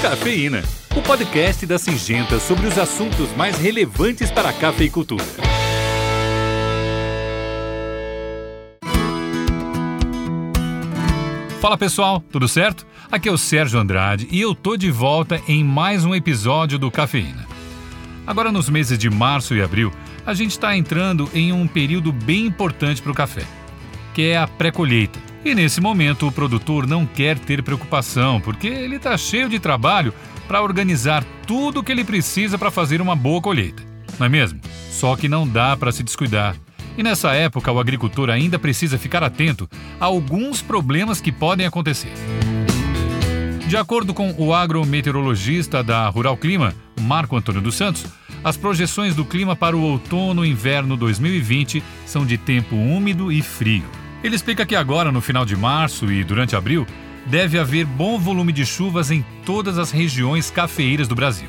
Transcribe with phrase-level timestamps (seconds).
[0.00, 0.62] Cafeína,
[0.96, 5.24] o podcast da Singenta sobre os assuntos mais relevantes para a cafeicultura.
[11.60, 12.86] Fala pessoal, tudo certo?
[13.10, 16.92] Aqui é o Sérgio Andrade e eu tô de volta em mais um episódio do
[16.92, 17.44] Cafeína.
[18.24, 19.92] Agora nos meses de março e abril,
[20.24, 23.42] a gente está entrando em um período bem importante para o café,
[24.14, 25.27] que é a pré-colheita.
[25.48, 30.12] E nesse momento o produtor não quer ter preocupação, porque ele está cheio de trabalho
[30.46, 33.82] para organizar tudo o que ele precisa para fazer uma boa colheita.
[34.18, 34.60] Não é mesmo?
[34.90, 36.54] Só que não dá para se descuidar.
[36.98, 39.66] E nessa época o agricultor ainda precisa ficar atento
[39.98, 42.12] a alguns problemas que podem acontecer.
[43.66, 48.04] De acordo com o agrometeorologista da Rural Clima, Marco Antônio dos Santos,
[48.44, 53.40] as projeções do clima para o outono e inverno 2020 são de tempo úmido e
[53.40, 54.07] frio.
[54.22, 56.86] Ele explica que agora, no final de março e durante abril,
[57.26, 61.48] deve haver bom volume de chuvas em todas as regiões cafeeiras do Brasil.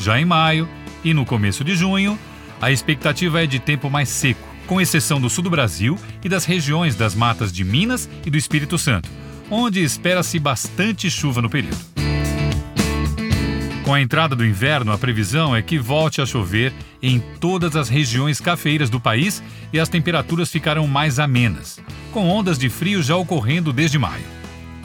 [0.00, 0.68] Já em maio
[1.02, 2.18] e no começo de junho,
[2.60, 6.44] a expectativa é de tempo mais seco, com exceção do sul do Brasil e das
[6.44, 9.08] regiões das matas de Minas e do Espírito Santo,
[9.50, 11.94] onde espera-se bastante chuva no período.
[13.84, 17.90] Com a entrada do inverno, a previsão é que volte a chover em todas as
[17.90, 19.42] regiões cafeeiras do país
[19.74, 21.78] e as temperaturas ficarão mais amenas,
[22.14, 24.24] com ondas de frio já ocorrendo desde maio.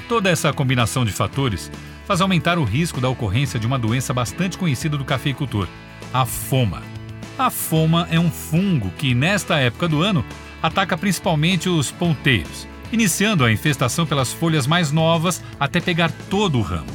[0.08, 1.72] Toda essa combinação de fatores
[2.08, 5.68] faz aumentar o risco da ocorrência de uma doença bastante conhecida do cafeicultor,
[6.12, 6.82] a foma.
[7.38, 10.26] A foma é um fungo que, nesta época do ano,
[10.60, 16.64] ataca principalmente os ponteiros, iniciando a infestação pelas folhas mais novas até pegar todo o
[16.64, 16.90] ramo.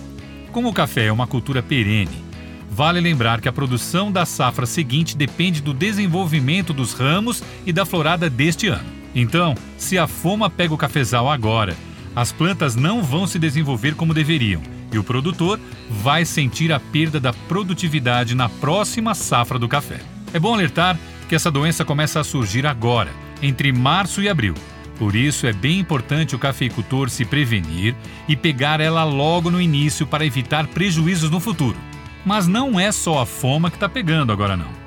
[0.50, 2.24] Como o café é uma cultura perene,
[2.68, 7.86] vale lembrar que a produção da safra seguinte depende do desenvolvimento dos ramos e da
[7.86, 9.03] florada deste ano.
[9.14, 11.76] Então, se a foma pega o cafezal agora,
[12.16, 14.62] as plantas não vão se desenvolver como deveriam
[14.92, 15.58] e o produtor
[15.90, 20.00] vai sentir a perda da produtividade na próxima safra do café.
[20.32, 20.98] É bom alertar
[21.28, 23.11] que essa doença começa a surgir agora,
[23.42, 24.55] entre março e abril,
[24.98, 27.94] por isso é bem importante o cafeicultor se prevenir
[28.28, 31.77] e pegar ela logo no início para evitar prejuízos no futuro.
[32.24, 34.83] Mas não é só a foma que está pegando agora não.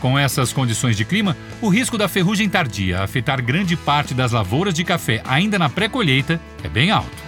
[0.00, 4.74] Com essas condições de clima, o risco da ferrugem tardia afetar grande parte das lavouras
[4.74, 7.26] de café ainda na pré-colheita é bem alto.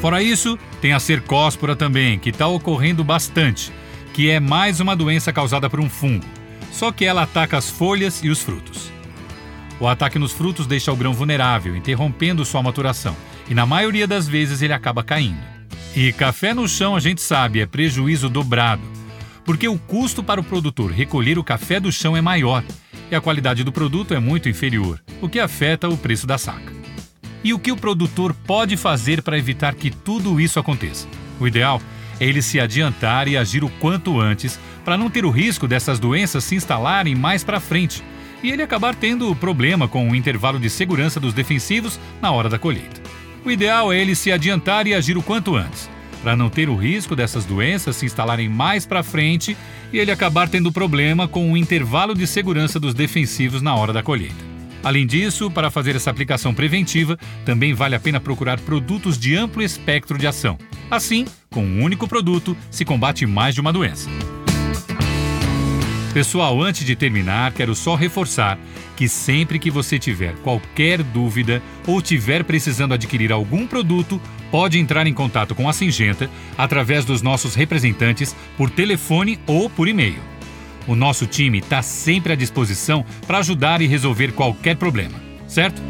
[0.00, 3.72] Fora isso, tem a cercóspora também, que está ocorrendo bastante,
[4.14, 6.24] que é mais uma doença causada por um fungo,
[6.72, 8.90] só que ela ataca as folhas e os frutos.
[9.78, 13.16] O ataque nos frutos deixa o grão vulnerável, interrompendo sua maturação,
[13.48, 15.40] e na maioria das vezes ele acaba caindo.
[15.94, 18.82] E café no chão, a gente sabe, é prejuízo dobrado,
[19.46, 22.64] porque o custo para o produtor recolher o café do chão é maior
[23.10, 26.74] e a qualidade do produto é muito inferior, o que afeta o preço da saca.
[27.44, 31.06] E o que o produtor pode fazer para evitar que tudo isso aconteça?
[31.38, 31.80] O ideal
[32.18, 36.00] é ele se adiantar e agir o quanto antes para não ter o risco dessas
[36.00, 38.02] doenças se instalarem mais para frente
[38.42, 42.58] e ele acabar tendo problema com o intervalo de segurança dos defensivos na hora da
[42.58, 43.00] colheita.
[43.44, 45.88] O ideal é ele se adiantar e agir o quanto antes,
[46.26, 49.56] para não ter o risco dessas doenças se instalarem mais para frente
[49.92, 54.02] e ele acabar tendo problema com o intervalo de segurança dos defensivos na hora da
[54.02, 54.34] colheita.
[54.82, 59.62] Além disso, para fazer essa aplicação preventiva, também vale a pena procurar produtos de amplo
[59.62, 60.58] espectro de ação.
[60.90, 64.10] Assim, com um único produto, se combate mais de uma doença.
[66.16, 68.58] Pessoal, antes de terminar, quero só reforçar
[68.96, 74.18] que sempre que você tiver qualquer dúvida ou tiver precisando adquirir algum produto,
[74.50, 79.88] pode entrar em contato com a Singenta através dos nossos representantes por telefone ou por
[79.88, 80.16] e-mail.
[80.86, 85.82] O nosso time está sempre à disposição para ajudar e resolver qualquer problema, certo?